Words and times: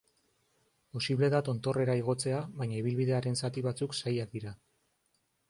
Posible 0.95 1.29
da 1.33 1.41
tontorrera 1.49 1.97
igotzea 1.99 2.41
baina 2.63 2.81
ibilbidearen 2.81 3.39
zati 3.45 3.67
batzuk 3.69 3.95
zailak 4.01 4.35
dira. 4.41 4.57